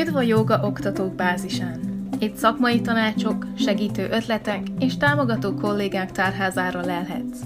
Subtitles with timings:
[0.00, 1.80] Üdv a joga oktatók bázisán!
[2.18, 7.40] Itt szakmai tanácsok, segítő ötletek és támogató kollégák tárházára lelhetsz.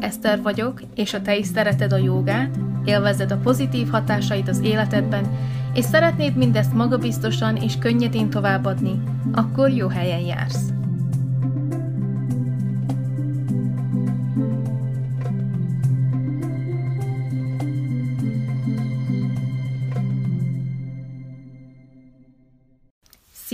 [0.00, 5.38] Eszter vagyok, és ha te is szereted a jogát, élvezed a pozitív hatásait az életedben,
[5.74, 9.02] és szeretnéd mindezt magabiztosan és könnyedén továbbadni,
[9.32, 10.73] akkor jó helyen jársz.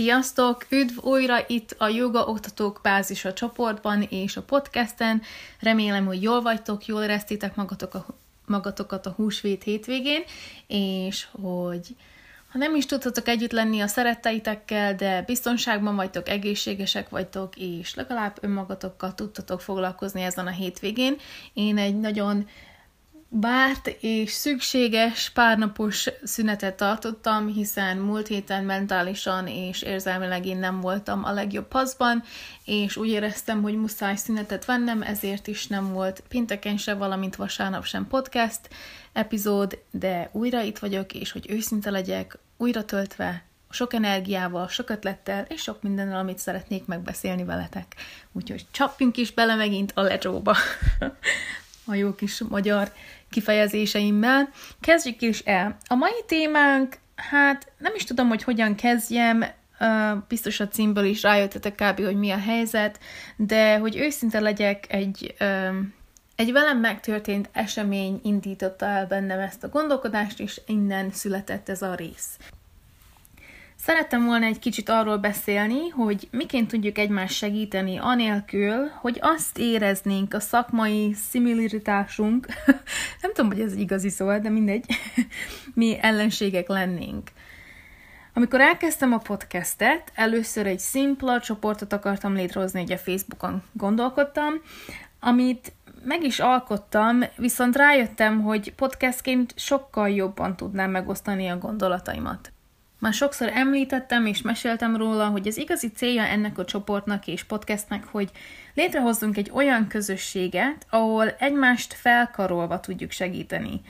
[0.01, 0.65] Sziasztok!
[0.69, 5.21] Üdv újra itt a Joga Oktatók Bázisa csoportban és a podcasten.
[5.59, 8.05] Remélem, hogy jól vagytok, jól éreztétek magatok a,
[8.45, 10.23] magatokat a húsvét hétvégén,
[10.67, 11.95] és hogy
[12.51, 18.37] ha nem is tudhatok együtt lenni a szeretteitekkel, de biztonságban vagytok, egészségesek vagytok, és legalább
[18.41, 21.15] önmagatokkal tudtatok foglalkozni ezen a hétvégén.
[21.53, 22.47] Én egy nagyon
[23.33, 31.23] bárt és szükséges párnapos szünetet tartottam, hiszen múlt héten mentálisan és érzelmileg én nem voltam
[31.23, 32.23] a legjobb paszban,
[32.65, 37.85] és úgy éreztem, hogy muszáj szünetet vennem, ezért is nem volt pénteken se, valamint vasárnap
[37.85, 38.59] sem podcast
[39.13, 45.45] epizód, de újra itt vagyok, és hogy őszinte legyek, újra töltve, sok energiával, sok ötlettel,
[45.49, 47.95] és sok mindennel, amit szeretnék megbeszélni veletek.
[48.31, 50.55] Úgyhogy csapjunk is bele megint a lecsóba.
[51.85, 52.91] a jó kis magyar
[53.31, 54.49] kifejezéseimmel.
[54.79, 55.77] Kezdjük is el.
[55.87, 59.45] A mai témánk, hát nem is tudom, hogy hogyan kezdjem,
[60.27, 62.99] biztos a címből is rájöttetek kb., hogy mi a helyzet,
[63.35, 65.35] de hogy őszinte legyek, egy,
[66.35, 71.95] egy velem megtörtént esemény indította el bennem ezt a gondolkodást, és innen született ez a
[71.95, 72.37] rész.
[73.83, 80.33] Szerettem volna egy kicsit arról beszélni, hogy miként tudjuk egymást segíteni anélkül, hogy azt éreznénk
[80.33, 82.47] a szakmai szimiliritásunk,
[83.21, 84.85] nem tudom, hogy ez igazi szó, de mindegy,
[85.73, 87.29] mi ellenségek lennénk.
[88.33, 94.53] Amikor elkezdtem a podcastet, először egy szimpla csoportot akartam létrehozni, ugye Facebookon gondolkodtam,
[95.19, 102.51] amit meg is alkottam, viszont rájöttem, hogy podcastként sokkal jobban tudnám megosztani a gondolataimat.
[103.01, 108.05] Már sokszor említettem és meséltem róla, hogy az igazi célja ennek a csoportnak és podcastnek,
[108.05, 108.29] hogy
[108.73, 113.81] létrehozzunk egy olyan közösséget, ahol egymást felkarolva tudjuk segíteni.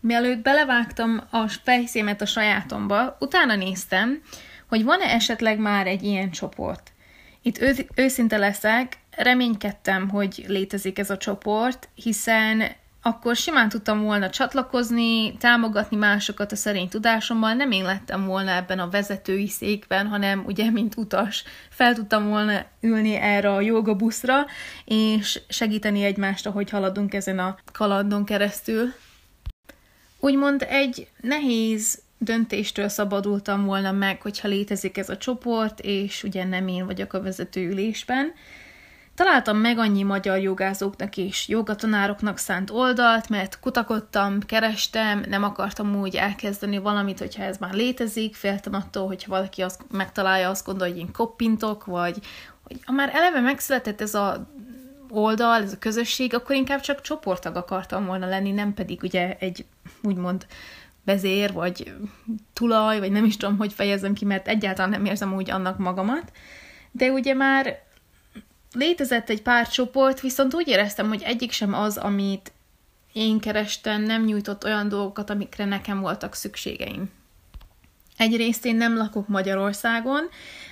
[0.00, 4.22] Mielőtt belevágtam a fejszémet a sajátomba, utána néztem,
[4.68, 6.92] hogy van-e esetleg már egy ilyen csoport.
[7.42, 12.62] Itt ő- őszinte leszek, reménykedtem, hogy létezik ez a csoport, hiszen
[13.02, 18.78] akkor simán tudtam volna csatlakozni, támogatni másokat a szerény tudásommal, nem én lettem volna ebben
[18.78, 24.46] a vezetői székben, hanem ugye, mint utas, fel tudtam volna ülni erre a joga buszra,
[24.84, 28.92] és segíteni egymást, ahogy haladunk ezen a kalandon keresztül.
[30.18, 36.68] Úgymond egy nehéz döntéstől szabadultam volna meg, hogyha létezik ez a csoport, és ugye nem
[36.68, 38.32] én vagyok a vezetőülésben,
[39.14, 46.16] Találtam meg annyi magyar jogázóknak és jogatanároknak szánt oldalt, mert kutakodtam, kerestem, nem akartam úgy
[46.16, 51.02] elkezdeni valamit, hogyha ez már létezik, féltem attól, hogyha valaki azt megtalálja, azt gondolja, hogy
[51.02, 52.18] én koppintok, vagy
[52.62, 54.46] hogy ha már eleve megszületett ez a
[55.08, 59.64] oldal, ez a közösség, akkor inkább csak csoporttag akartam volna lenni, nem pedig ugye egy
[60.02, 60.46] úgymond
[61.04, 61.94] vezér, vagy
[62.52, 66.32] tulaj, vagy nem is tudom, hogy fejezem ki, mert egyáltalán nem érzem úgy annak magamat.
[66.90, 67.82] De ugye már
[68.74, 72.52] létezett egy pár csoport, viszont úgy éreztem, hogy egyik sem az, amit
[73.12, 77.10] én kerestem, nem nyújtott olyan dolgokat, amikre nekem voltak szükségeim.
[78.16, 80.28] Egyrészt én nem lakok Magyarországon,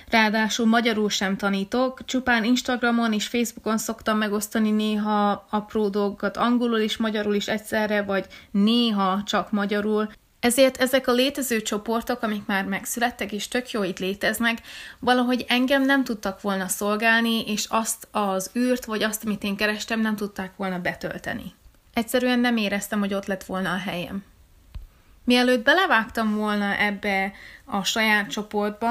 [0.09, 6.97] ráadásul magyarul sem tanítok, csupán Instagramon és Facebookon szoktam megosztani néha apró dolgokat angolul és
[6.97, 10.09] magyarul is egyszerre, vagy néha csak magyarul,
[10.41, 14.57] ezért ezek a létező csoportok, amik már megszülettek és tök jó itt léteznek,
[14.99, 19.99] valahogy engem nem tudtak volna szolgálni, és azt az űrt, vagy azt, amit én kerestem,
[19.99, 21.53] nem tudták volna betölteni.
[21.93, 24.23] Egyszerűen nem éreztem, hogy ott lett volna a helyem.
[25.23, 27.31] Mielőtt belevágtam volna ebbe
[27.65, 28.89] a saját csoportba,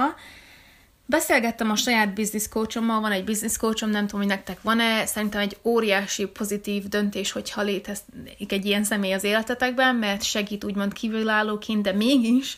[1.11, 5.41] Beszélgettem a saját business coachommal, van egy business coachom, nem tudom, hogy nektek van-e, szerintem
[5.41, 11.83] egy óriási pozitív döntés, hogyha létezik egy ilyen személy az életetekben, mert segít úgymond kívülállóként,
[11.83, 12.57] de mégis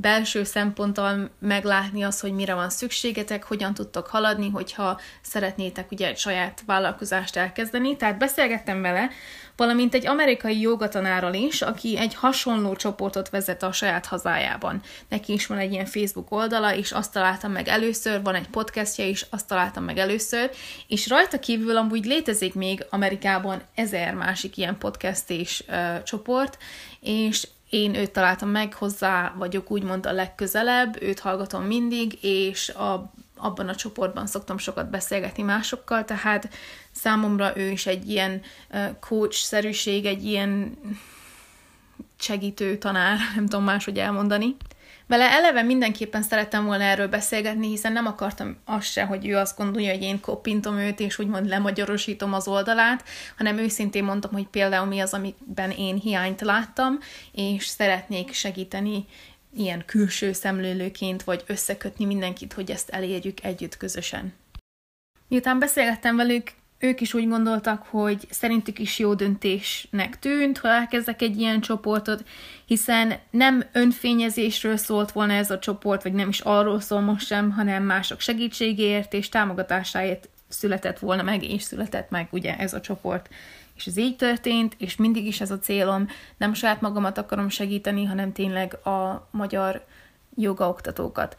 [0.00, 6.18] belső szemponttal meglátni azt, hogy mire van szükségetek, hogyan tudtok haladni, hogyha szeretnétek ugye egy
[6.18, 7.96] saját vállalkozást elkezdeni.
[7.96, 9.10] Tehát beszélgettem vele,
[9.56, 14.82] valamint egy amerikai jogatanárral is, aki egy hasonló csoportot vezet a saját hazájában.
[15.08, 19.06] Neki is van egy ilyen Facebook oldala, és azt találtam meg először, van egy podcastja
[19.06, 20.50] is, azt találtam meg először,
[20.88, 26.58] és rajta kívül amúgy létezik még Amerikában ezer másik ilyen podcast és uh, csoport,
[27.00, 33.12] és én őt találtam meg, hozzá vagyok úgymond a legközelebb, őt hallgatom mindig, és a,
[33.36, 36.48] abban a csoportban szoktam sokat beszélgetni másokkal, tehát
[36.92, 38.42] számomra ő is egy ilyen
[39.00, 40.78] coach-szerűség, egy ilyen
[42.18, 44.56] segítő tanár, nem tudom máshogy elmondani.
[45.06, 49.56] Vele eleve mindenképpen szerettem volna erről beszélgetni, hiszen nem akartam azt se, hogy ő azt
[49.56, 53.04] gondolja, hogy én koppintom őt, és úgymond lemagyarosítom az oldalát,
[53.36, 56.98] hanem őszintén mondtam, hogy például mi az, amiben én hiányt láttam,
[57.32, 59.04] és szeretnék segíteni
[59.56, 64.32] ilyen külső szemlélőként, vagy összekötni mindenkit, hogy ezt elérjük együtt közösen.
[65.28, 71.22] Miután beszélgettem velük, ők is úgy gondoltak, hogy szerintük is jó döntésnek tűnt, ha elkezdek
[71.22, 72.24] egy ilyen csoportot,
[72.66, 77.50] hiszen nem önfényezésről szólt volna ez a csoport, vagy nem is arról szól most sem,
[77.50, 83.28] hanem mások segítségéért és támogatásáért született volna meg, és született meg ugye ez a csoport.
[83.76, 88.04] És ez így történt, és mindig is ez a célom, nem saját magamat akarom segíteni,
[88.04, 89.84] hanem tényleg a magyar
[90.36, 91.36] jogaoktatókat.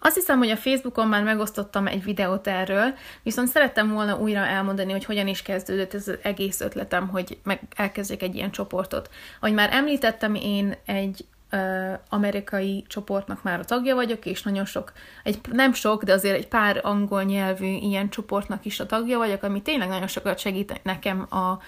[0.00, 4.92] Azt hiszem, hogy a Facebookon már megosztottam egy videót erről, viszont szerettem volna újra elmondani,
[4.92, 9.10] hogy hogyan is kezdődött ez az egész ötletem, hogy meg elkezdjek egy ilyen csoportot.
[9.40, 11.24] Ahogy már említettem, én egy
[12.08, 14.92] amerikai csoportnak már a tagja vagyok, és nagyon sok,
[15.22, 19.42] egy, nem sok, de azért egy pár angol nyelvű ilyen csoportnak is a tagja vagyok,
[19.42, 21.58] ami tényleg nagyon sokat segít nekem a,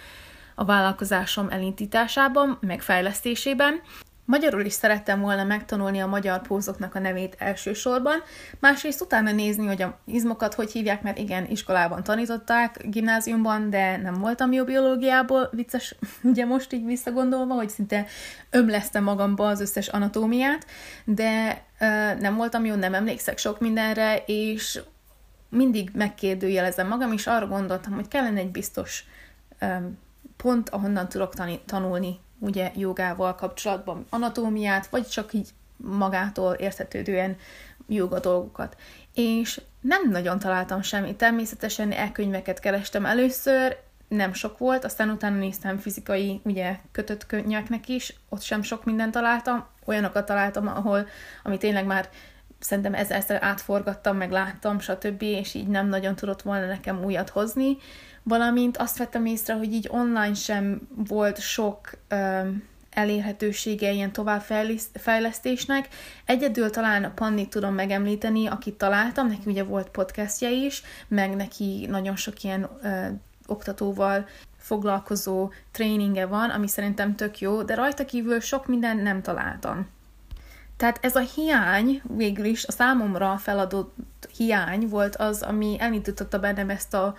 [0.55, 3.81] a vállalkozásom elindításában, meg fejlesztésében.
[4.25, 8.23] Magyarul is szerettem volna megtanulni a magyar pózoknak a nevét elsősorban,
[8.59, 14.15] másrészt utána nézni, hogy a izmokat hogy hívják, mert igen, iskolában tanították, gimnáziumban, de nem
[14.15, 18.07] voltam jó biológiából, vicces, ugye most így visszagondolva, hogy szinte
[18.51, 20.67] ömlesztem magamba az összes anatómiát,
[21.05, 24.81] de uh, nem voltam jó, nem emlékszek sok mindenre, és
[25.49, 29.05] mindig megkérdőjelezem magam, és arra gondoltam, hogy kellene egy biztos
[29.61, 29.99] um,
[30.37, 31.35] pont, ahonnan tudok
[31.65, 37.37] tanulni ugye jogával kapcsolatban anatómiát, vagy csak így magától érthetődően
[37.89, 38.77] joga dolgokat.
[39.15, 41.17] És nem nagyon találtam semmit.
[41.17, 43.77] Természetesen e-könyveket kerestem először,
[44.09, 49.13] nem sok volt, aztán utána néztem fizikai, ugye kötött könyveknek is, ott sem sok mindent
[49.13, 51.07] találtam, olyanokat találtam, ahol,
[51.43, 52.09] ami tényleg már
[52.61, 57.77] szerintem ezerszer átforgattam, meg láttam, stb., és így nem nagyon tudott volna nekem újat hozni
[58.23, 65.89] valamint azt vettem észre, hogy így online sem volt sok um, elérhetősége ilyen továbbfejlesztésnek.
[66.25, 71.87] Egyedül talán a Panni tudom megemlíteni, akit találtam, neki ugye volt podcastja is, meg neki
[71.91, 73.07] nagyon sok ilyen uh,
[73.47, 79.89] oktatóval foglalkozó tréninge van, ami szerintem tök jó, de rajta kívül sok minden nem találtam.
[80.81, 83.95] Tehát ez a hiány végül is a számomra feladott
[84.37, 87.15] hiány volt az, ami elindította bennem ezt a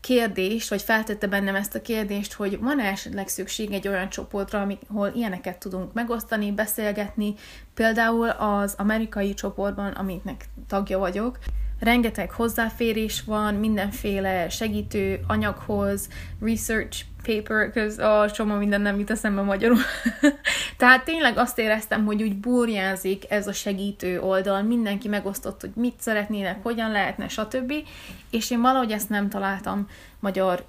[0.00, 5.12] kérdést, vagy feltette bennem ezt a kérdést, hogy van-e esetleg szükség egy olyan csoportra, ahol
[5.14, 7.34] ilyeneket tudunk megosztani, beszélgetni,
[7.74, 11.38] például az amerikai csoportban, amiknek tagja vagyok,
[11.78, 16.08] rengeteg hozzáférés van, mindenféle segítő anyaghoz,
[16.40, 19.78] research paper, köz, a csomó minden nem jut eszembe magyarul.
[20.80, 25.94] Tehát tényleg azt éreztem, hogy úgy burjázik ez a segítő oldal, mindenki megosztott, hogy mit
[25.98, 27.72] szeretnének, hogyan lehetne, stb.
[28.30, 29.88] És én valahogy ezt nem találtam
[30.20, 30.64] magyar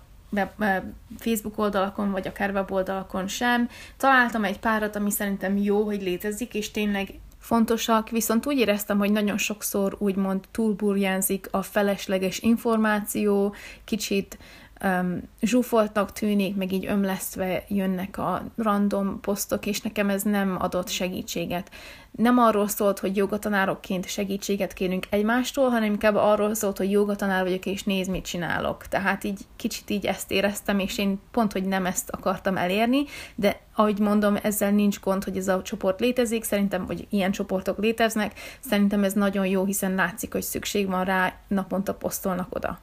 [1.18, 3.70] Facebook oldalakon, vagy akár weboldalakon sem.
[3.98, 7.08] Találtam egy párat, ami szerintem jó, hogy létezik, és tényleg
[7.40, 14.38] fontosak, viszont úgy éreztem, hogy nagyon sokszor úgymond túlburjánzik a felesleges információ, kicsit
[14.84, 20.88] um, zsúfoltnak tűnik, meg így ömlesztve jönnek a random posztok, és nekem ez nem adott
[20.88, 21.72] segítséget.
[22.12, 27.66] Nem arról szólt, hogy jogatanárokként segítséget kérünk egymástól, hanem inkább arról szólt, hogy jogatanár vagyok,
[27.66, 28.88] és néz, mit csinálok.
[28.88, 33.04] Tehát így kicsit így ezt éreztem, és én pont, hogy nem ezt akartam elérni,
[33.36, 37.78] de ahogy mondom, ezzel nincs gond, hogy ez a csoport létezik, szerintem, hogy ilyen csoportok
[37.78, 42.80] léteznek, szerintem ez nagyon jó, hiszen látszik, hogy szükség van rá, naponta posztolnak oda.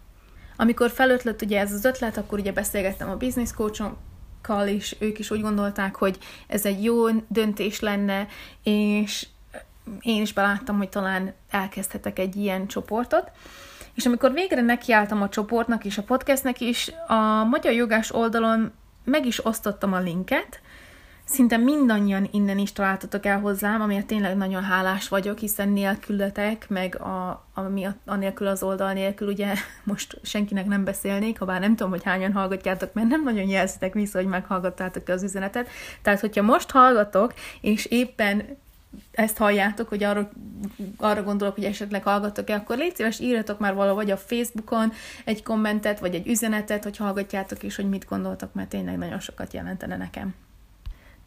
[0.61, 5.31] Amikor felötlött ugye ez az ötlet, akkor ugye beszélgettem a business coachokkal, és ők is
[5.31, 8.27] úgy gondolták, hogy ez egy jó döntés lenne,
[8.62, 9.27] és
[10.00, 13.31] én is beláttam, hogy talán elkezdhetek egy ilyen csoportot.
[13.95, 18.73] És amikor végre nekiálltam a csoportnak és a podcastnek is, a Magyar Jogás oldalon
[19.05, 20.61] meg is osztottam a linket,
[21.30, 27.00] Szinte mindannyian innen is találtatok el hozzám, amiért tényleg nagyon hálás vagyok, hiszen nélkületek, meg
[27.00, 29.54] a, ami a, a nélkül az oldal nélkül, ugye
[29.85, 33.92] most senkinek nem beszélnék, ha bár nem tudom, hogy hányan hallgatjátok, mert nem nagyon jelzitek
[33.92, 35.68] vissza, hogy meghallgattátok az üzenetet.
[36.02, 38.42] Tehát, hogyha most hallgatok, és éppen
[39.11, 40.30] ezt halljátok, hogy arra,
[40.97, 44.92] arra gondolok, hogy esetleg hallgatok-e, akkor légy szíves, írjatok már valahogy a Facebookon
[45.25, 49.52] egy kommentet, vagy egy üzenetet, hogy hallgatjátok, és hogy mit gondoltok, mert tényleg nagyon sokat
[49.52, 50.35] jelentene nekem.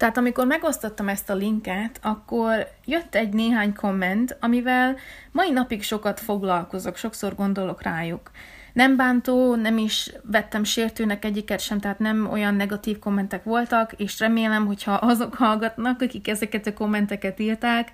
[0.01, 4.95] Tehát amikor megosztottam ezt a linket, akkor jött egy néhány komment, amivel
[5.31, 8.31] mai napig sokat foglalkozok, sokszor gondolok rájuk.
[8.73, 14.19] Nem bántó, nem is vettem sértőnek egyiket sem, tehát nem olyan negatív kommentek voltak, és
[14.19, 17.91] remélem, hogyha azok hallgatnak, akik ezeket a kommenteket írták,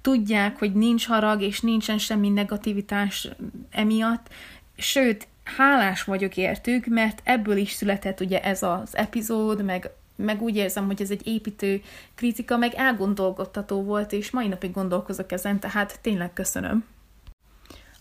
[0.00, 3.28] tudják, hogy nincs harag, és nincsen semmi negativitás
[3.70, 4.28] emiatt,
[4.76, 9.90] sőt, hálás vagyok értük, mert ebből is született ugye ez az epizód, meg
[10.24, 11.82] meg úgy érzem, hogy ez egy építő
[12.14, 16.84] kritika, meg elgondolkodtató volt, és mai napig gondolkozok ezen, tehát tényleg köszönöm.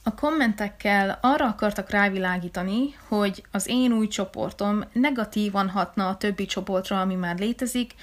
[0.03, 7.01] A kommentekkel arra akartak rávilágítani, hogy az én új csoportom negatívan hatna a többi csoportra,
[7.01, 7.93] ami már létezik,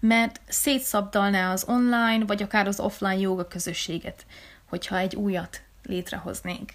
[0.00, 4.26] mert szétszabdalná az online vagy akár az offline joga közösséget,
[4.68, 6.72] hogyha egy újat létrehoznénk.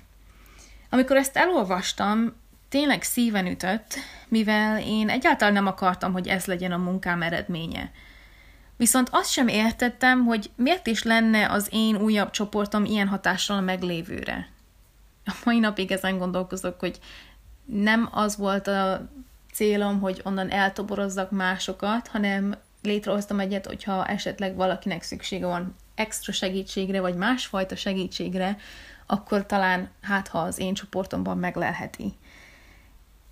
[0.89, 2.34] Amikor ezt elolvastam,
[2.70, 3.96] tényleg szíven ütött,
[4.28, 7.92] mivel én egyáltalán nem akartam, hogy ez legyen a munkám eredménye.
[8.78, 13.62] Viszont azt sem értettem, hogy miért is lenne az én újabb csoportom ilyen hatással a
[13.62, 14.50] meglévőre.
[15.26, 17.00] A mai napig ezen gondolkozok, hogy
[17.66, 19.10] nem az volt a
[19.54, 27.02] célom, hogy onnan eltoborozzak másokat, hanem létrehoztam egyet, hogyha esetleg valakinek szüksége van extra segítségre,
[27.02, 28.58] vagy másfajta segítségre,
[29.06, 32.14] akkor talán hát ha az én csoportomban meglelheti.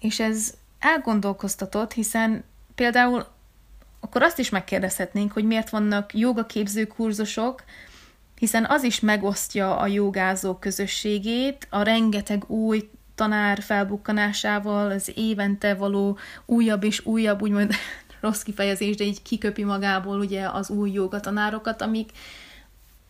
[0.06, 2.44] És ez elgondolkoztatott, hiszen
[2.76, 3.26] például
[4.00, 7.64] akkor azt is megkérdezhetnénk, hogy miért vannak jogaképző kurzusok,
[8.36, 16.18] hiszen az is megosztja a jogázó közösségét, a rengeteg új tanár felbukkanásával, az évente való
[16.46, 17.74] újabb és újabb, úgymond
[18.22, 22.10] rossz kifejezés, de így kiköpi magából ugye az új jogatanárokat, amik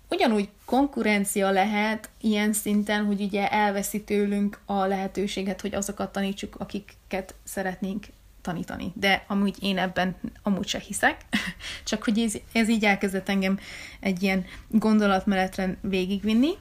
[0.09, 7.35] ugyanúgy konkurencia lehet ilyen szinten, hogy ugye elveszi tőlünk a lehetőséget, hogy azokat tanítsuk, akiket
[7.43, 8.05] szeretnénk
[8.41, 8.91] tanítani.
[8.95, 11.17] De amúgy én ebben amúgy se hiszek,
[11.83, 13.59] csak hogy ez, ez így elkezdett engem
[13.99, 16.51] egy ilyen gondolatmenetre végigvinni.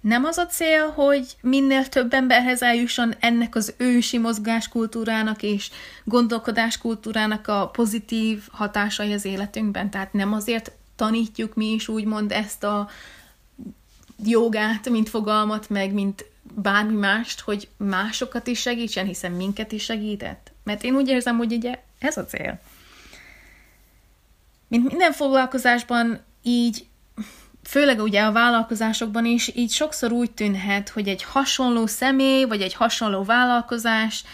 [0.00, 5.70] Nem az a cél, hogy minél több emberhez eljusson ennek az ősi mozgáskultúrának és
[6.04, 9.90] gondolkodáskultúrának a pozitív hatásai az életünkben.
[9.90, 12.88] Tehát nem azért tanítjuk mi is úgymond ezt a
[14.24, 16.24] jogát, mint fogalmat, meg mint
[16.54, 20.52] bármi mást, hogy másokat is segítsen, hiszen minket is segített.
[20.64, 22.60] Mert én úgy érzem, hogy ugye ez a cél.
[24.68, 26.86] Mint minden foglalkozásban így,
[27.62, 32.74] főleg ugye a vállalkozásokban is, így sokszor úgy tűnhet, hogy egy hasonló személy, vagy egy
[32.74, 34.24] hasonló vállalkozás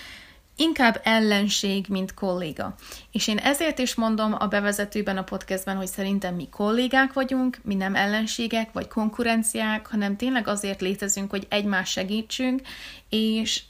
[0.57, 2.75] inkább ellenség, mint kolléga.
[3.13, 7.75] És én ezért is mondom a bevezetőben a podcastben, hogy szerintem mi kollégák vagyunk, mi
[7.75, 12.61] nem ellenségek vagy konkurenciák, hanem tényleg azért létezünk, hogy egymás segítsünk,
[13.09, 13.63] és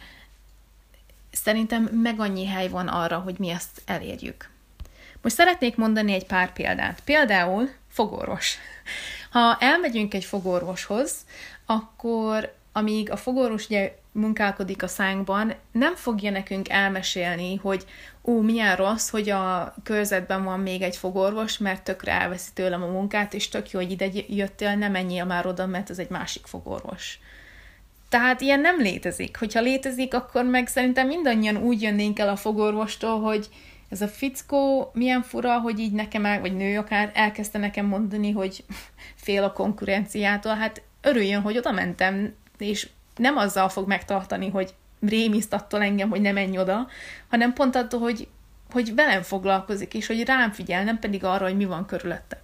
[1.32, 4.50] szerintem meg annyi hely van arra, hogy mi ezt elérjük.
[5.22, 7.00] Most szeretnék mondani egy pár példát.
[7.04, 8.56] Például fogorvos.
[9.30, 11.14] Ha elmegyünk egy fogorvoshoz,
[11.66, 17.84] akkor amíg a fogorvos ugye munkálkodik a szánkban, nem fogja nekünk elmesélni, hogy
[18.24, 22.86] ó, milyen rossz, hogy a körzetben van még egy fogorvos, mert tökre elveszi tőlem a
[22.86, 26.46] munkát, és tök jó, hogy ide jöttél, nem menjél már oda, mert ez egy másik
[26.46, 27.18] fogorvos.
[28.08, 29.38] Tehát ilyen nem létezik.
[29.38, 33.48] Hogyha létezik, akkor meg szerintem mindannyian úgy jönnénk el a fogorvostól, hogy
[33.88, 38.30] ez a fickó milyen fura, hogy így nekem el, vagy nő akár elkezdte nekem mondani,
[38.30, 38.64] hogy
[39.24, 40.54] fél a konkurenciától.
[40.54, 46.20] Hát örüljön, hogy oda mentem, és nem azzal fog megtartani, hogy rémiszt attól engem, hogy
[46.20, 46.88] nem menj oda,
[47.28, 48.28] hanem pont attól, hogy,
[48.70, 52.40] hogy velem foglalkozik, és hogy rám figyel, nem pedig arra, hogy mi van körülöttem.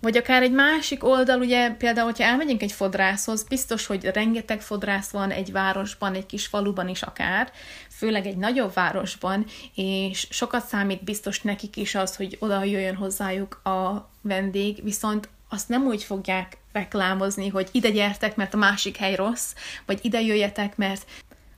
[0.00, 5.10] Vagy akár egy másik oldal, ugye például, hogyha elmegyünk egy fodrászhoz, biztos, hogy rengeteg fodrász
[5.10, 7.50] van egy városban, egy kis faluban is akár,
[7.90, 13.60] főleg egy nagyobb városban, és sokat számít biztos nekik is az, hogy oda jöjjön hozzájuk
[13.64, 19.14] a vendég, viszont azt nem úgy fogják reklámozni, hogy ide gyertek, mert a másik hely
[19.14, 19.54] rossz,
[19.86, 21.04] vagy ide jöjjetek, mert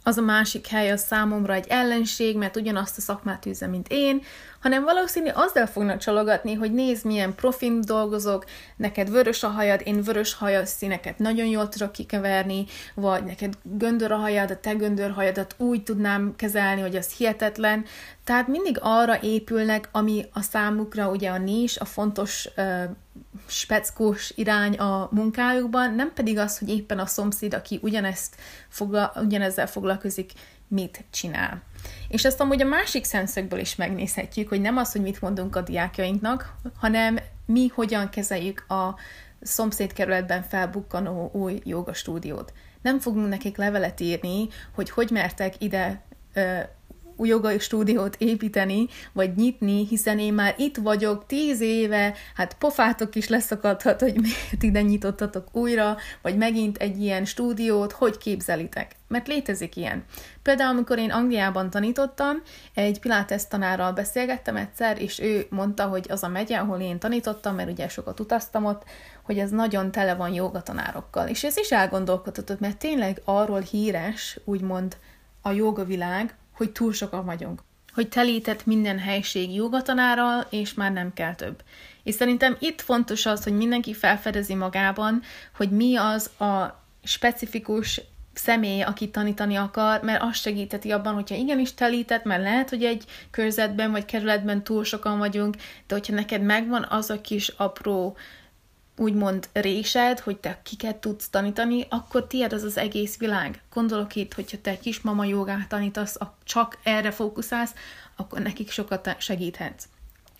[0.03, 4.23] az a másik hely az számomra egy ellenség, mert ugyanazt a szakmát űzze, mint én,
[4.61, 8.45] hanem valószínű azzal fognak csalogatni, hogy nézd, milyen profin dolgozok,
[8.77, 14.13] neked vörös a hajad, én vörös hajad színeket nagyon jól tudok kikeverni, vagy neked göndör
[14.13, 17.85] a hajad, a te göndör hajadat úgy tudnám kezelni, hogy az hihetetlen.
[18.25, 22.49] Tehát mindig arra épülnek, ami a számukra ugye a nis, a fontos
[23.47, 28.37] speckós irány a munkájukban, nem pedig az, hogy éppen a szomszéd, aki ugyanezt
[28.69, 30.33] fogla, ugyanezzel foglalkozik,
[30.71, 31.63] mit csinál.
[32.09, 35.61] És ezt amúgy a másik szemszögből is megnézhetjük, hogy nem az, hogy mit mondunk a
[35.61, 38.95] diákjainknak, hanem mi hogyan kezeljük a
[39.41, 42.53] szomszédkerületben felbukkanó új jogastúdiót.
[42.83, 46.03] Nem fogunk nekik levelet írni, hogy hogy mertek ide
[46.35, 46.59] ö,
[47.27, 53.29] jogai stúdiót építeni, vagy nyitni, hiszen én már itt vagyok tíz éve, hát pofátok is
[53.29, 58.93] leszakadhat, hogy miért ide nyitottatok újra, vagy megint egy ilyen stúdiót, hogy képzelitek?
[59.09, 60.05] Mert létezik ilyen.
[60.43, 62.43] Például, amikor én Angliában tanítottam,
[62.75, 67.55] egy Pilates tanárral beszélgettem egyszer, és ő mondta, hogy az a megye, ahol én tanítottam,
[67.55, 68.85] mert ugye sokat utaztam ott,
[69.23, 71.29] hogy ez nagyon tele van jogatanárokkal.
[71.29, 74.97] És ez is elgondolkodhatott, mert tényleg arról híres, úgymond
[75.43, 77.63] a jogavilág, hogy túl sokan vagyunk.
[77.93, 81.63] Hogy telített minden helység jogatanárral, és már nem kell több.
[82.03, 85.23] És szerintem itt fontos az, hogy mindenki felfedezi magában,
[85.57, 88.01] hogy mi az a specifikus
[88.33, 93.05] személy, aki tanítani akar, mert az segíteti abban, hogyha igenis telített, mert lehet, hogy egy
[93.31, 98.17] körzetben vagy kerületben túl sokan vagyunk, de hogyha neked megvan az a kis apró
[99.01, 103.63] úgymond résed, hogy te kiket tudsz tanítani, akkor tiéd az az egész világ.
[103.73, 107.75] Gondolok itt, hogyha te kismama jogát tanítasz, csak erre fókuszálsz,
[108.17, 109.85] akkor nekik sokat segíthetsz.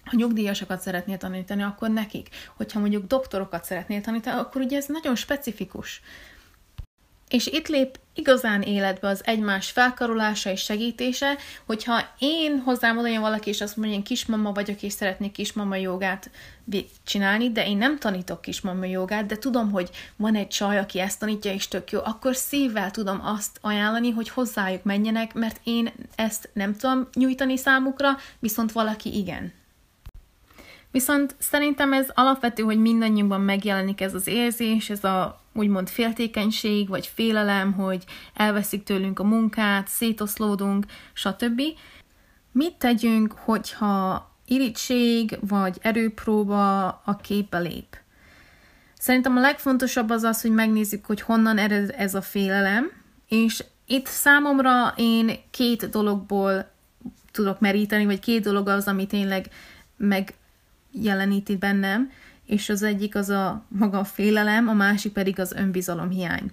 [0.05, 2.29] Ha nyugdíjasokat szeretnél tanítani, akkor nekik.
[2.57, 6.03] Hogyha mondjuk doktorokat szeretnél tanítani, akkor ugye ez nagyon specifikus.
[7.31, 13.49] És itt lép igazán életbe az egymás felkarolása és segítése, hogyha én hozzám oda valaki,
[13.49, 16.31] és azt mondja, én kismama vagyok, és szeretnék kismama jogát
[17.05, 21.19] csinálni, de én nem tanítok kismama jogát, de tudom, hogy van egy csaj, aki ezt
[21.19, 26.51] tanítja, és tök jó, akkor szívvel tudom azt ajánlani, hogy hozzájuk menjenek, mert én ezt
[26.53, 29.53] nem tudom nyújtani számukra, viszont valaki igen.
[30.91, 37.07] Viszont szerintem ez alapvető, hogy mindannyiunkban megjelenik ez az érzés, ez a úgymond féltékenység, vagy
[37.15, 38.05] félelem, hogy
[38.35, 41.63] elveszik tőlünk a munkát, szétoszlódunk, stb.
[42.53, 47.97] Mit tegyünk, hogyha irítség vagy erőpróba a képbe lép?
[48.99, 52.93] Szerintem a legfontosabb az az, hogy megnézzük, hogy honnan ered ez a félelem,
[53.29, 56.71] és itt számomra én két dologból
[57.33, 59.47] tudok meríteni, vagy két dolog az, ami tényleg
[59.97, 62.11] megjeleníti bennem
[62.51, 66.51] és az egyik az a maga a félelem, a másik pedig az önbizalomhiány.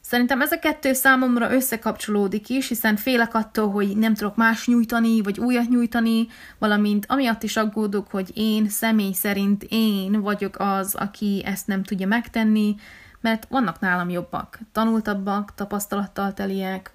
[0.00, 5.22] Szerintem ez a kettő számomra összekapcsolódik is, hiszen félek attól, hogy nem tudok más nyújtani,
[5.22, 6.26] vagy újat nyújtani,
[6.58, 12.06] valamint amiatt is aggódok, hogy én személy szerint én vagyok az, aki ezt nem tudja
[12.06, 12.74] megtenni,
[13.20, 16.92] mert vannak nálam jobbak, tanultabbak, tapasztalattal teliek,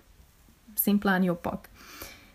[0.76, 1.70] szimplán jobbak.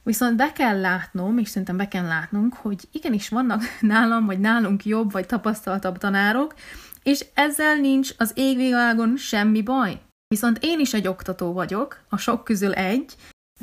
[0.02, 4.84] Viszont be kell látnom, és szerintem be kell látnunk, hogy igenis vannak nálam, vagy nálunk
[4.84, 6.54] jobb, vagy tapasztaltabb tanárok,
[7.02, 10.00] és ezzel nincs az égvilágon semmi baj.
[10.28, 13.14] Viszont én is egy oktató vagyok, a sok közül egy,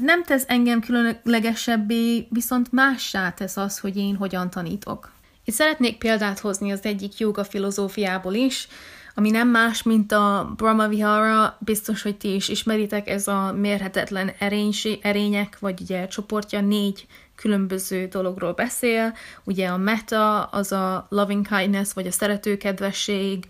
[0.02, 5.12] nem tesz engem különlegesebbé, viszont mássá tesz az, hogy én hogyan tanítok.
[5.46, 8.68] Itt szeretnék példát hozni az egyik joga filozófiából is,
[9.16, 14.32] ami nem más, mint a Brahma Vihara, biztos, hogy ti is ismeritek, ez a mérhetetlen
[14.40, 19.16] erénysé, erények, vagy ugye csoportja négy különböző dologról beszél.
[19.44, 23.46] Ugye a meta, az a loving kindness, vagy a szeretőkedvesség,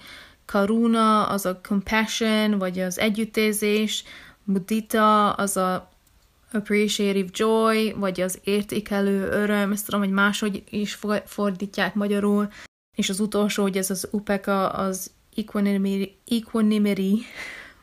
[0.45, 4.03] karuna, az a compassion, vagy az együttérzés,
[4.43, 5.89] mudita, az a
[6.53, 12.49] appreciative joy, vagy az értékelő öröm, ezt tudom, hogy máshogy is fordítják magyarul,
[12.95, 15.11] és az utolsó, hogy ez az upeka, az
[16.25, 17.25] equanimity,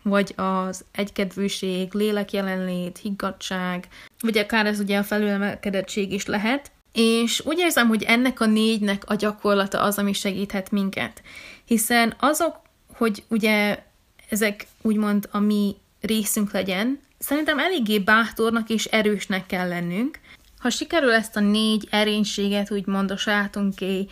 [0.02, 3.88] vagy az egykedvűség, lélekjelenlét, higgadság,
[4.20, 6.70] vagy akár ez ugye a felülemelkedettség is lehet.
[6.92, 11.22] És úgy érzem, hogy ennek a négynek a gyakorlata az, ami segíthet minket.
[11.64, 12.61] Hiszen azok,
[12.94, 13.82] hogy ugye
[14.28, 20.18] ezek úgymond a mi részünk legyen, szerintem eléggé bátornak és erősnek kell lennünk.
[20.59, 24.06] Ha sikerül ezt a négy erénységet úgymond a sajátunké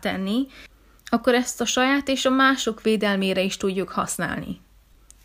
[0.00, 0.46] tenni,
[1.08, 4.60] akkor ezt a saját és a mások védelmére is tudjuk használni.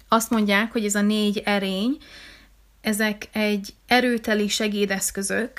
[0.07, 1.97] Azt mondják, hogy ez a négy erény,
[2.81, 5.51] ezek egy erőteli segédeszközök,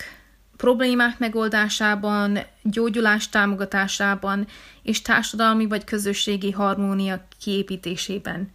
[0.56, 4.46] problémák megoldásában, gyógyulás támogatásában
[4.82, 8.50] és társadalmi vagy közösségi harmónia kiépítésében.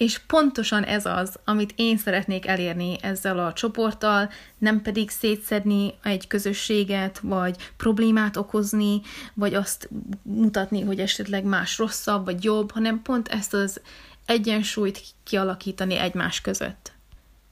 [0.00, 6.26] És pontosan ez az, amit én szeretnék elérni ezzel a csoporttal, nem pedig szétszedni egy
[6.26, 9.00] közösséget, vagy problémát okozni,
[9.34, 9.88] vagy azt
[10.22, 13.80] mutatni, hogy esetleg más rosszabb, vagy jobb, hanem pont ezt az
[14.26, 16.92] egyensúlyt kialakítani egymás között.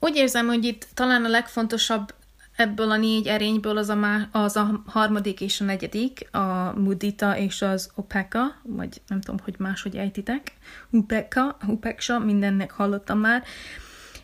[0.01, 2.15] Úgy érzem, hogy itt talán a legfontosabb
[2.59, 7.37] ebből a négy erényből az a, má, az a harmadik és a negyedik, a mudita
[7.37, 10.53] és az opeka, vagy nem tudom, hogy máshogy ejtitek,
[10.91, 13.43] upeka, upeksa, mindennek hallottam már,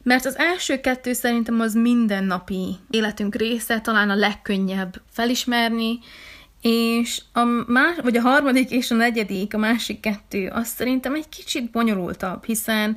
[0.03, 5.99] mert az első kettő szerintem az mindennapi életünk része, talán a legkönnyebb felismerni,
[6.61, 11.29] és a más, vagy a harmadik és a negyedik, a másik kettő, az szerintem egy
[11.29, 12.97] kicsit bonyolultabb, hiszen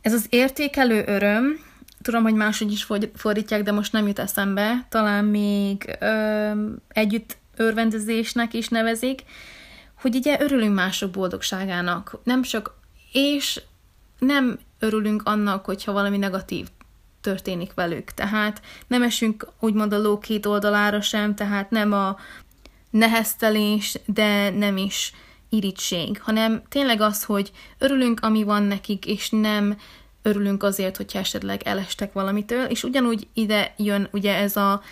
[0.00, 1.70] ez az értékelő öröm,
[2.02, 4.86] tudom, hogy máshogy is fordítják, de most nem jut eszembe.
[4.88, 6.50] Talán még ö,
[6.88, 9.22] együtt örvendezésnek is nevezik,
[10.00, 12.18] hogy ugye örülünk mások boldogságának.
[12.24, 12.74] Nem csak,
[13.12, 13.62] és
[14.18, 16.66] nem örülünk annak, hogyha valami negatív
[17.20, 18.10] történik velük.
[18.10, 22.16] Tehát nem esünk úgymond a ló két oldalára sem, tehát nem a
[22.90, 25.12] neheztelés, de nem is
[25.48, 29.76] irítség, hanem tényleg az, hogy örülünk, ami van nekik, és nem
[30.22, 34.82] örülünk azért, hogyha esetleg elestek valamitől, és ugyanúgy ide jön ugye ez a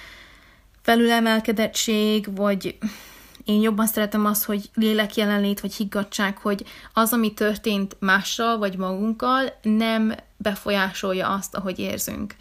[0.83, 2.79] felülemelkedettség, vagy
[3.45, 8.77] én jobban szeretem azt, hogy lélek jelenlét, vagy higgadság, hogy az, ami történt mással, vagy
[8.77, 12.35] magunkkal, nem befolyásolja azt, ahogy érzünk.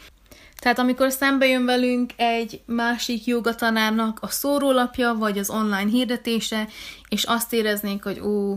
[0.60, 6.68] Tehát amikor szembe jön velünk egy másik jogatanárnak a szórólapja, vagy az online hirdetése,
[7.10, 8.56] és azt éreznénk, hogy ó,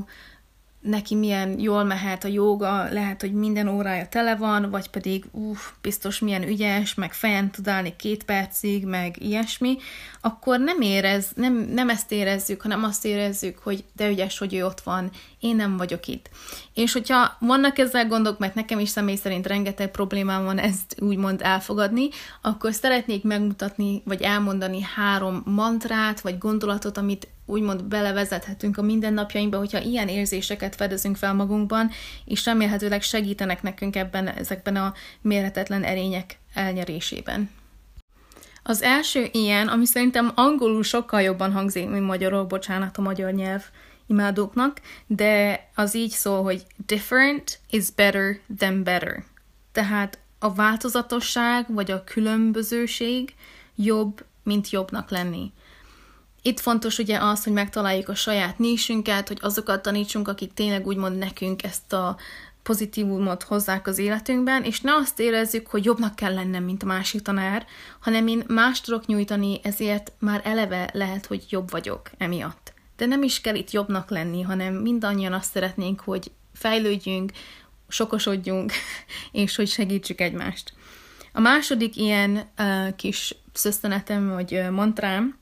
[0.82, 5.60] neki milyen jól mehet a joga, lehet, hogy minden órája tele van, vagy pedig uff,
[5.80, 9.76] biztos milyen ügyes, meg fejen tud állni két percig, meg ilyesmi,
[10.20, 14.64] akkor nem érez, nem, nem ezt érezzük, hanem azt érezzük, hogy de ügyes, hogy ő
[14.64, 16.30] ott van, én nem vagyok itt.
[16.74, 21.40] És hogyha vannak ezzel gondok, mert nekem is személy szerint rengeteg problémám van ezt úgymond
[21.42, 22.08] elfogadni,
[22.40, 29.80] akkor szeretnék megmutatni, vagy elmondani három mantrát, vagy gondolatot, amit úgymond belevezethetünk a mindennapjainkba, hogyha
[29.80, 31.90] ilyen érzéseket fedezünk fel magunkban,
[32.24, 37.50] és remélhetőleg segítenek nekünk ebben, ezekben a mérhetetlen erények elnyerésében.
[38.62, 43.62] Az első ilyen, ami szerintem angolul sokkal jobban hangzik, mint magyarul, bocsánat a magyar nyelv
[44.06, 49.24] imádóknak, de az így szól, hogy different is better than better.
[49.72, 53.34] Tehát a változatosság vagy a különbözőség
[53.74, 55.52] jobb, mint jobbnak lenni.
[56.42, 61.18] Itt fontos ugye az, hogy megtaláljuk a saját nisünket, hogy azokat tanítsunk, akik tényleg úgymond
[61.18, 62.16] nekünk ezt a
[62.62, 67.22] pozitívumot hozzák az életünkben, és ne azt érezzük, hogy jobbnak kell lennem, mint a másik
[67.22, 67.66] tanár,
[68.00, 72.72] hanem én más tudok nyújtani, ezért már eleve lehet, hogy jobb vagyok emiatt.
[72.96, 77.32] De nem is kell itt jobbnak lenni, hanem mindannyian azt szeretnénk, hogy fejlődjünk,
[77.88, 78.72] sokosodjunk,
[79.32, 80.72] és hogy segítsük egymást.
[81.32, 85.40] A második ilyen uh, kis szösztenetem, vagy uh, mantrám,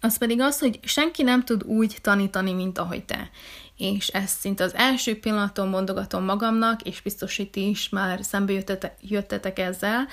[0.00, 3.30] az pedig az, hogy senki nem tud úgy tanítani, mint ahogy te.
[3.76, 8.52] És ezt szinte az első pillanaton mondogatom magamnak, és biztos, hogy ti is már szembe
[9.00, 10.06] jöttetek, ezzel,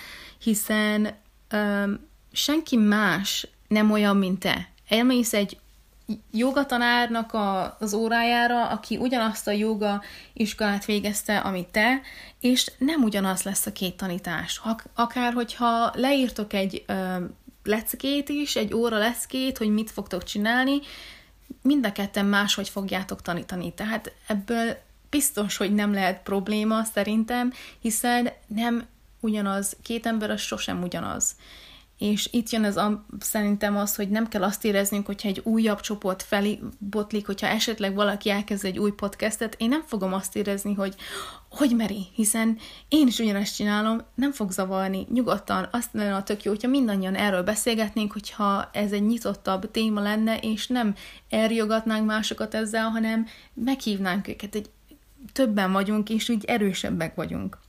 [0.43, 1.15] hiszen
[1.53, 1.99] um,
[2.31, 4.67] senki más nem olyan, mint te.
[4.87, 5.57] Elmész egy
[6.31, 10.01] jogatanárnak a, az órájára, aki ugyanazt a joga
[10.33, 12.01] iskolát végezte, amit te,
[12.39, 14.61] és nem ugyanaz lesz a két tanítás.
[14.95, 20.79] Akár hogyha leírtok egy um, leckét is, egy óra leckét, hogy mit fogtok csinálni,
[21.61, 23.73] mind a ketten máshogy fogjátok tanítani.
[23.73, 24.77] Tehát ebből
[25.09, 28.85] biztos, hogy nem lehet probléma szerintem, hiszen nem
[29.19, 31.35] ugyanaz, két ember az sosem ugyanaz.
[32.03, 35.79] És itt jön ez a, szerintem az, hogy nem kell azt éreznünk, hogyha egy újabb
[35.79, 40.73] csoport felé botlik, hogyha esetleg valaki elkezd egy új podcastet, én nem fogom azt érezni,
[40.73, 40.95] hogy
[41.49, 46.43] hogy meri, hiszen én is ugyanezt csinálom, nem fog zavarni, nyugodtan, azt lenne a tök
[46.43, 50.95] jó, hogyha mindannyian erről beszélgetnénk, hogyha ez egy nyitottabb téma lenne, és nem
[51.29, 54.69] elriogatnánk másokat ezzel, hanem meghívnánk őket, egy
[55.33, 57.62] többen vagyunk, és úgy erősebbek vagyunk.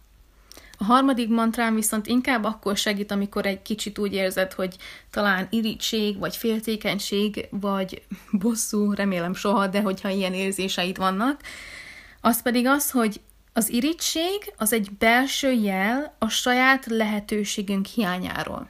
[0.79, 4.77] A harmadik mantrám viszont inkább akkor segít, amikor egy kicsit úgy érzed, hogy
[5.11, 11.41] talán irítség, vagy féltékenység, vagy bosszú, remélem soha, de hogyha ilyen érzéseid vannak,
[12.21, 13.21] az pedig az, hogy
[13.53, 18.69] az irítség az egy belső jel a saját lehetőségünk hiányáról.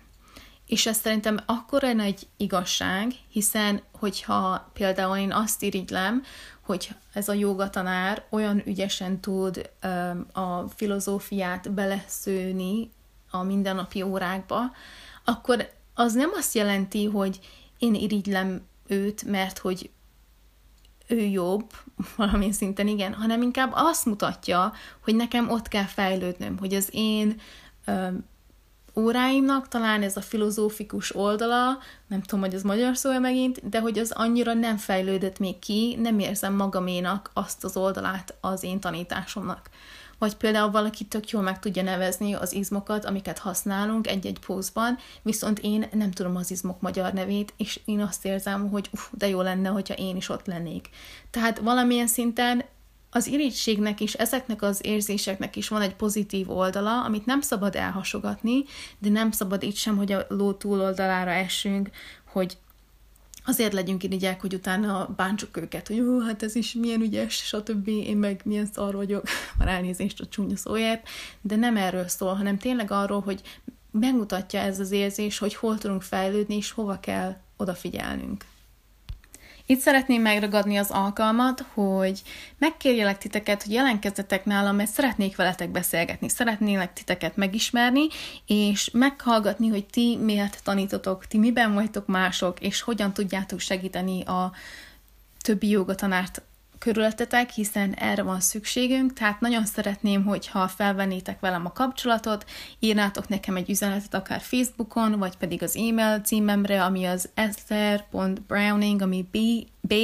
[0.67, 6.23] És ez szerintem akkor egy igazság, hiszen hogyha például én azt irigylem,
[6.65, 9.71] hogy ez a jogatanár olyan ügyesen tud
[10.33, 12.91] a filozófiát beleszőni
[13.31, 14.61] a mindennapi órákba,
[15.25, 17.41] akkor az nem azt jelenti, hogy
[17.79, 19.91] én irigylem őt, mert hogy
[21.07, 21.71] ő jobb,
[22.17, 27.41] valamilyen szinten igen, hanem inkább azt mutatja, hogy nekem ott kell fejlődnöm, hogy az én
[28.97, 33.99] óráimnak talán ez a filozófikus oldala, nem tudom, hogy az magyar szó megint, de hogy
[33.99, 39.71] az annyira nem fejlődött még ki, nem érzem magaménak azt az oldalát az én tanításomnak.
[40.19, 45.59] Vagy például valaki tök jól meg tudja nevezni az izmokat, amiket használunk egy-egy pózban, viszont
[45.59, 49.41] én nem tudom az izmok magyar nevét, és én azt érzem, hogy uff, de jó
[49.41, 50.89] lenne, hogyha én is ott lennék.
[51.31, 52.65] Tehát valamilyen szinten
[53.17, 58.65] az irítségnek is, ezeknek az érzéseknek is van egy pozitív oldala, amit nem szabad elhasogatni,
[58.99, 61.91] de nem szabad itt sem, hogy a ló túloldalára essünk,
[62.25, 62.57] hogy
[63.45, 67.89] azért legyünk irigyek, hogy utána bántsuk őket, hogy jó, hát ez is milyen ügyes, stb.
[67.89, 69.25] Én meg milyen szar vagyok,
[69.59, 71.09] már elnézést a csúnya szóért,
[71.41, 73.41] de nem erről szól, hanem tényleg arról, hogy
[73.91, 78.45] megmutatja ez az érzés, hogy hol tudunk fejlődni, és hova kell odafigyelnünk.
[79.67, 82.23] Itt szeretném megragadni az alkalmat, hogy
[82.59, 88.07] megkérjelek titeket, hogy jelenkezzetek nálam, mert szeretnék veletek beszélgetni, szeretnélek titeket megismerni,
[88.47, 94.53] és meghallgatni, hogy ti miért tanítotok, ti miben vagytok mások, és hogyan tudjátok segíteni a
[95.43, 96.43] többi jogatanárt
[96.85, 102.45] körülöttetek, hiszen erre van szükségünk, tehát nagyon szeretném, hogyha felvennétek velem a kapcsolatot,
[102.79, 109.29] írnátok nekem egy üzenetet akár Facebookon, vagy pedig az e-mail címemre, ami az esther.browning, ami
[109.31, 109.39] b,
[109.81, 109.95] b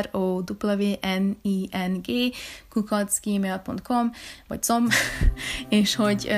[0.00, 2.34] r o w n i n g
[2.68, 4.10] kukacgmail.com,
[4.48, 4.86] vagy com,
[5.68, 6.30] és hogy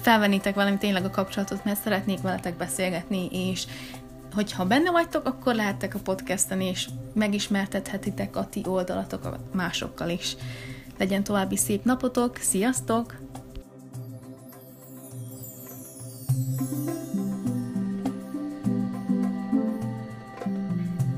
[0.00, 3.66] felvennétek velem tényleg a kapcsolatot, mert szeretnék veletek beszélgetni, és
[4.32, 10.36] hogyha benne vagytok, akkor lehettek a podcasten, és megismertethetitek a ti oldalatokat másokkal is.
[10.98, 13.16] Legyen további szép napotok, sziasztok!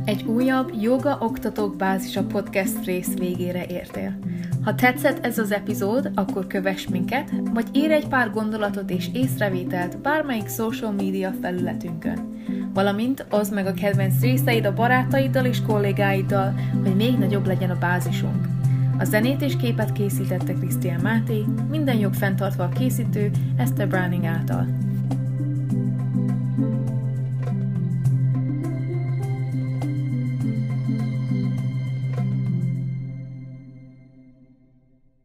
[0.05, 4.18] Egy újabb Joga Oktatók Bázisa podcast rész végére értél.
[4.64, 9.99] Ha tetszett ez az epizód, akkor kövess minket, vagy írj egy pár gondolatot és észrevételt
[9.99, 12.29] bármelyik social media felületünkön
[12.74, 17.78] valamint oszd meg a kedvenc részeid a barátaiddal és kollégáiddal, hogy még nagyobb legyen a
[17.78, 18.48] bázisunk.
[18.98, 24.89] A zenét és képet készítette Krisztián Máté, minden jog fenntartva a készítő Esther Browning által.